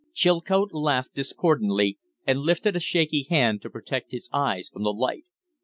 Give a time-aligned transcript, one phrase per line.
[0.15, 5.25] Chilcote laughed discordantly, and lifted a shaky hand to protect his eyes from the light.